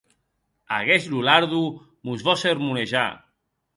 Aguest 0.77 1.11
Lolardo 1.13 1.61
mos 2.09 2.19
vò 2.29 2.33
sermonejar. 2.45 3.09